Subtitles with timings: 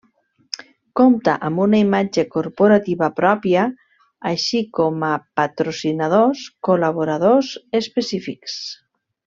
[1.01, 3.67] Compta amb una imatge corporativa pròpia,
[4.31, 5.11] així com a
[5.43, 8.59] patrocinadors col·laboradors específics.